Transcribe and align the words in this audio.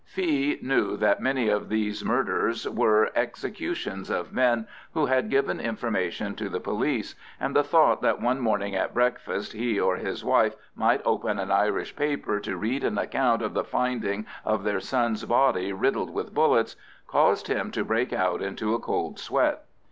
Fee 0.03 0.57
knew 0.63 0.97
that 0.97 1.21
many 1.21 1.47
of 1.47 1.69
these 1.69 2.03
murders 2.03 2.67
were 2.67 3.11
"executions" 3.13 4.09
of 4.09 4.33
men 4.33 4.65
who 4.95 5.05
had 5.05 5.29
given 5.29 5.59
information 5.59 6.33
to 6.37 6.49
the 6.49 6.59
police, 6.59 7.13
and 7.39 7.55
the 7.55 7.63
thought 7.63 8.01
that 8.01 8.19
one 8.19 8.39
morning 8.39 8.73
at 8.75 8.95
breakfast 8.95 9.53
he 9.53 9.79
or 9.79 9.97
his 9.97 10.25
wife 10.25 10.55
might 10.73 11.03
open 11.05 11.37
an 11.37 11.51
Irish 11.51 11.95
paper 11.95 12.39
to 12.39 12.57
read 12.57 12.83
an 12.83 12.97
account 12.97 13.43
of 13.43 13.53
the 13.53 13.63
finding 13.63 14.25
of 14.43 14.63
their 14.63 14.79
son's 14.79 15.23
body 15.25 15.71
riddled 15.71 16.09
with 16.11 16.33
bullets, 16.33 16.75
caused 17.05 17.45
him 17.47 17.69
to 17.69 17.85
break 17.85 18.11
out 18.11 18.41
into 18.41 18.73
a 18.73 18.79
cold 18.79 19.19
sweat. 19.19 19.65